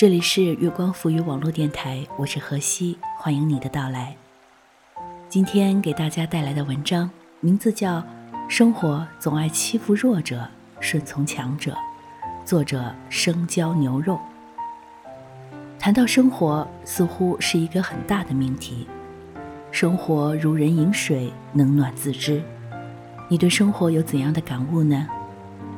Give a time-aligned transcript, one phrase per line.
[0.00, 4.16] 这里是月光浮语网络电台，我是何西，欢迎你的到来。
[5.28, 7.98] 今天给大家带来的文章名字叫
[8.48, 10.48] 《生活总爱欺负弱者，
[10.80, 11.72] 顺从强者》，
[12.46, 14.18] 作者生椒牛肉。
[15.78, 18.86] 谈到生活，似乎是一个很大的命题。
[19.70, 22.42] 生活如人饮水，冷暖自知。
[23.28, 25.06] 你对生活有怎样的感悟呢？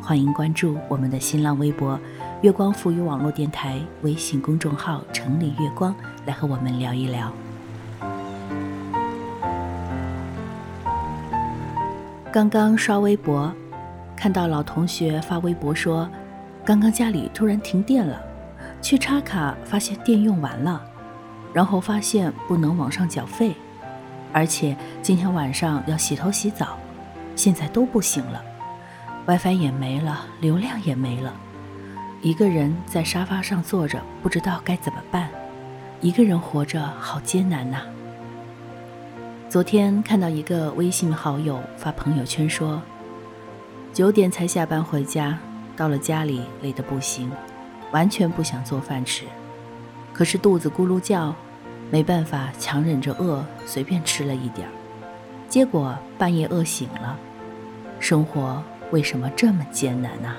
[0.00, 1.98] 欢迎关注我们的新浪微博。
[2.42, 5.94] 月光赋予网络电台微信公众号“城里月光”
[6.26, 7.32] 来和我们聊一聊。
[12.32, 13.54] 刚刚刷微博，
[14.16, 16.08] 看到老同学发微博说，
[16.64, 18.20] 刚刚家里突然停电了，
[18.80, 20.82] 去插卡发现电用完了，
[21.52, 23.54] 然后发现不能网上缴费，
[24.32, 26.76] 而且今天晚上要洗头洗澡，
[27.36, 28.42] 现在都不行了
[29.26, 31.32] ，WiFi 也没了，流量也没了。
[32.22, 35.28] 一个人在沙发上坐着，不知道该怎么办。
[36.00, 37.82] 一个人活着好艰难呐。
[39.48, 42.80] 昨天看到一个微信好友发朋友圈说
[43.92, 45.36] ：“九点才下班回家，
[45.76, 47.28] 到了家里累得不行，
[47.90, 49.24] 完全不想做饭吃，
[50.12, 51.34] 可是肚子咕噜叫，
[51.90, 54.70] 没办法强忍着饿，随便吃了一点儿，
[55.48, 57.18] 结果半夜饿醒了。
[57.98, 58.62] 生活
[58.92, 60.32] 为什么这么艰难呢？”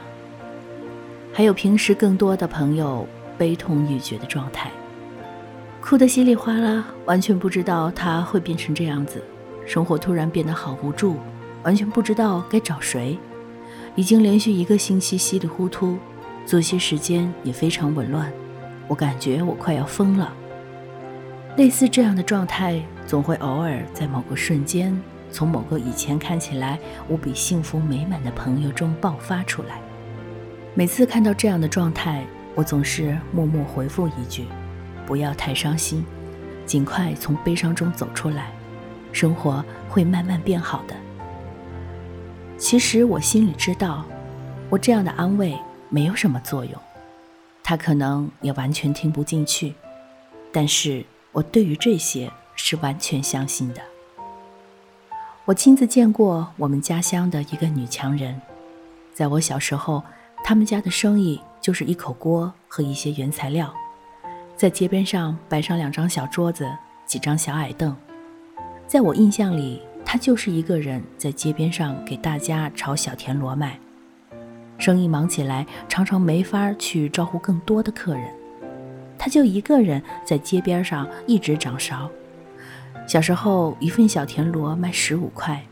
[1.34, 3.08] 还有平时更多的朋友
[3.40, 4.70] 悲痛欲绝的状态，
[5.82, 9.24] 哭得稀里哗啦，完全不知道他会变成这样子，
[9.66, 11.18] 生活突然变得好无助，
[11.64, 13.18] 完全不知道该找谁，
[13.96, 15.98] 已经连续一个星期稀里糊涂，
[16.46, 18.32] 作息时间也非常紊乱，
[18.88, 20.32] 我感觉我快要疯了。
[21.58, 24.96] 类似这样的状态，总会偶尔在某个瞬间，
[25.32, 26.80] 从某个以前看起来
[27.10, 29.82] 无比幸福美满的朋友中爆发出来。
[30.76, 32.26] 每次看到这样的状态，
[32.56, 34.48] 我总是默默回复一句
[35.06, 36.04] ：“不要太伤心，
[36.66, 38.52] 尽快从悲伤中走出来，
[39.12, 40.96] 生活会慢慢变好的。”
[42.58, 44.04] 其实我心里知道，
[44.72, 45.56] 我这样的安慰
[45.90, 46.74] 没有什么作用，
[47.64, 49.76] 他可能也完全听不进去，
[50.52, 53.82] 但是我对于这些是完全相信的。
[55.46, 58.42] 我亲自见过我们家乡的一个女强人，
[59.14, 60.02] 在我小时候。
[60.44, 63.74] 他们家的生意就是一口锅和一些原材料，
[64.58, 66.70] 在街边上摆上两张小桌子，
[67.06, 67.96] 几张小矮凳。
[68.86, 73.80] 在我印象里，他就是一个人在街边上给大家炒小田螺卖。
[74.78, 78.26] 生意忙起来，常常没法去招呼更多的客人，
[79.18, 82.10] 他就一个人在街边上一直掌勺。
[83.08, 85.64] 小时候，一份小田螺卖十五块，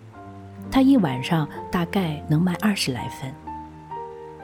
[0.71, 3.29] 他一晚上大概能卖二十来份。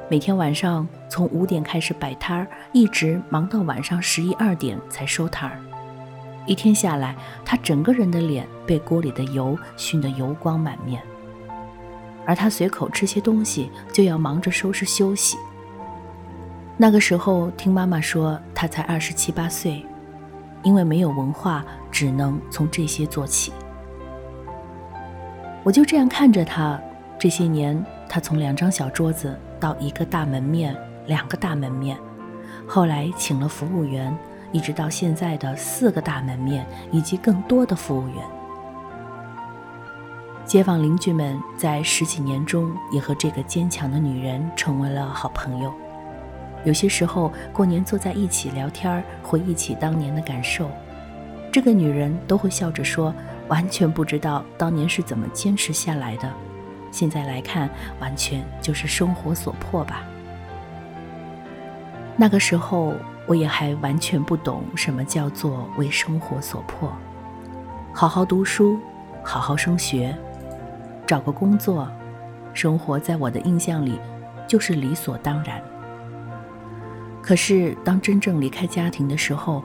[0.09, 5.59] 每天晚上从五点开始摆摊儿，一直忙到晚上十一二点才收摊儿。
[6.45, 7.13] 一天下来，
[7.43, 11.01] 他整个人的脸被锅里的油熏得油光满面，
[12.25, 15.37] 而他随口吃些东西就要忙着收拾休息。
[16.77, 19.85] 那个时候，听妈妈说他才二十七八岁，
[20.63, 23.51] 因为没有文化，只能从这些做起。
[25.63, 26.79] 我就这样看着他，
[27.19, 29.37] 这些年，他从两张小桌子。
[29.59, 30.75] 到一个大门面，
[31.05, 31.97] 两个大门面，
[32.67, 34.15] 后来请了服务员，
[34.51, 38.17] 一直到现在的四个大门面以及更多的服务员。
[40.45, 45.73] 街坊邻居们在十几年中也和这个坚强的女人成为了好朋友。
[46.63, 50.69] 有些时候过年坐在一起聊天，回忆起当年的感受，
[51.51, 53.13] 这个女人都会笑着说，
[53.49, 56.31] 完全不知道当年是怎么坚持下来的。
[56.97, 60.01] 现在来看，完全就是生活所迫吧。
[62.15, 62.95] 那个时候，
[63.27, 66.91] 我也还完全不懂什么叫做为生活所迫。
[67.93, 68.79] 好好读书，
[69.21, 70.17] 好好升学，
[71.05, 71.87] 找个工作，
[72.51, 73.99] 生活在我的印象里
[74.47, 75.61] 就是理所当然。
[77.21, 79.63] 可是，当真正离开家庭的时候，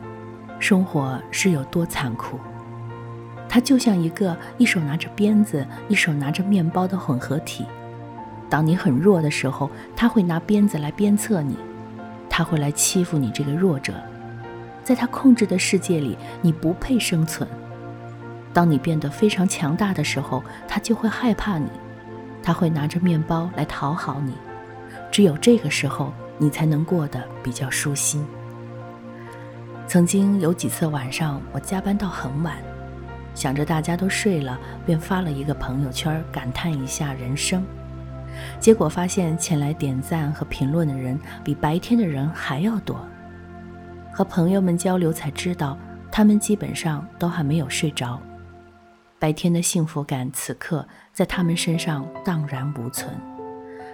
[0.58, 2.38] 生活是有多残酷？
[3.52, 7.66] 它就像一个一手拿着鞭子，一手拿着面包的混合体。
[8.48, 11.54] 当你很弱的时候，他会拿鞭子来鞭策你，
[12.30, 13.92] 他会来欺负你这个弱者。
[14.82, 17.46] 在他控制的世界里，你不配生存。
[18.54, 21.68] 当你变得非常强大的时候，他就会害怕你，
[22.42, 24.32] 他会拿着面包来讨好你。
[25.10, 28.24] 只有这个时候，你才能过得比较舒心。
[29.86, 32.56] 曾经有几次晚上，我加班到很晚。
[33.34, 37.64] 想着大家都睡了，便发了一个朋友圈，感叹一下人生。
[38.60, 42.96] 结果发现前来点赞和评论的人比白天的人还要多。
[44.12, 45.76] 和朋友们交流才知道，
[46.10, 48.20] 他们基本上都还没有睡着。
[49.18, 53.10] 白天的幸福感此刻在他们身上荡然无存。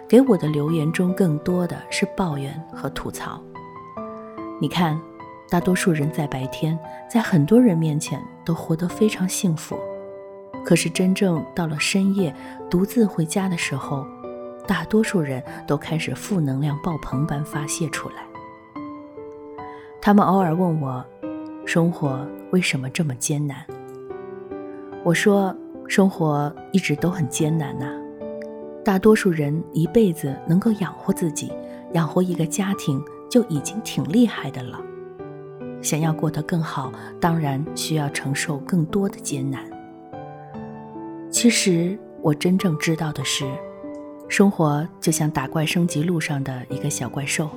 [0.08, 3.40] 给我的留言中更多的是抱怨和吐槽。
[4.60, 5.00] 你看。
[5.50, 6.78] 大多数人在白天，
[7.08, 9.78] 在很多人面前都活得非常幸福，
[10.62, 12.34] 可是真正到了深夜，
[12.68, 14.06] 独自回家的时候，
[14.66, 18.16] 大多数人都开始负能量爆棚般发泄出来。
[20.02, 21.02] 他们偶尔问我，
[21.64, 22.20] 生活
[22.50, 23.56] 为什么这么艰难？
[25.02, 25.56] 我说，
[25.86, 27.90] 生活一直都很艰难呐。
[28.84, 31.50] 大多数人一辈子能够养活自己，
[31.94, 34.78] 养活一个家庭，就已经挺厉害的了。
[35.88, 39.64] 想要过得更好，当然需要承受更多的艰难。
[41.30, 43.46] 其实我真正知道的是，
[44.28, 47.48] 生活就像打怪升级路上的一个小怪兽。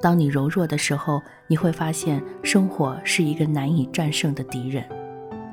[0.00, 4.84] 当你柔弱的时候，你会发现生活是一个难以战胜的敌人。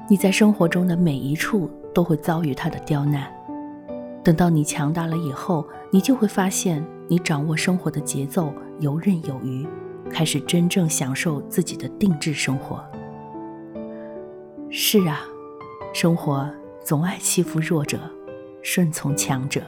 [0.08, 3.28] 你在生活中的每一处都会遭遇他的刁难。
[4.24, 9.68] 等到你强大了以后，你就会发现你掌握生活的节奏游刃有余。
[10.12, 12.84] 开始真正享受自己的定制生活。
[14.70, 15.22] 是啊，
[15.94, 16.50] 生活
[16.84, 18.00] 总爱欺负弱者，
[18.62, 19.62] 顺从强者。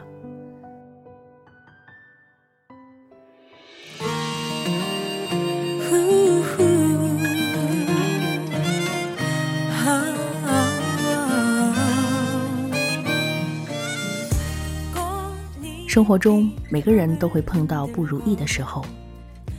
[15.87, 18.85] 生活中，每个人都会碰到不如意的时候。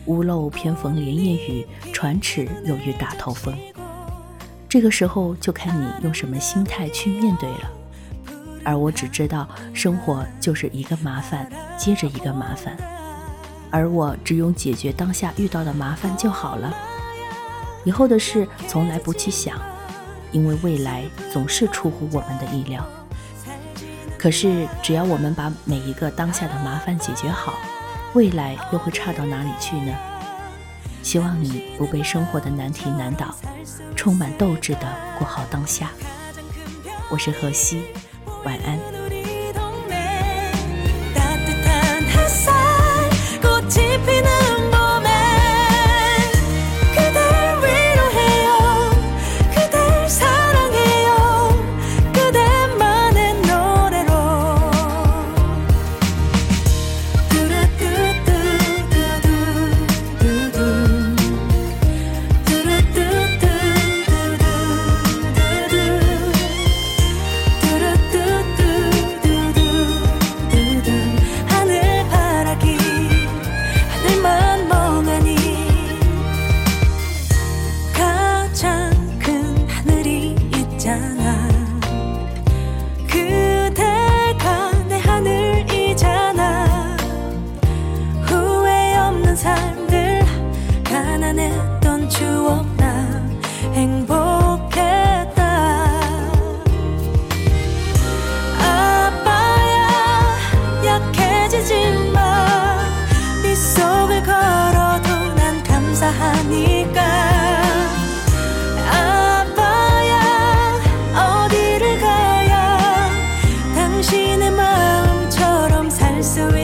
[0.07, 3.55] 屋漏偏逢连夜雨，船迟又遇打头风。
[4.69, 7.71] 这个时候就看你用什么心态去面对了。
[8.65, 12.77] 而我只知道，生活就是一个麻烦接着一个麻烦，
[13.71, 16.73] 而我只用解决当下遇到的麻烦就好了。
[17.85, 19.59] 以后的事从来不去想，
[20.31, 22.85] 因为未来总是出乎我们的意料。
[24.19, 27.55] 可是只要我们把每一个当下的麻烦解决好。
[28.15, 29.97] 未来又会差到哪里去呢？
[31.03, 33.35] 希望你不被生活的难题难倒，
[33.95, 35.91] 充满斗志的过好当下。
[37.09, 37.83] 我是何西，
[38.45, 39.00] 晚安。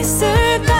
[0.07, 0.76] circle.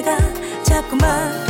[0.00, 0.16] 때가
[0.62, 1.49] 자꾸만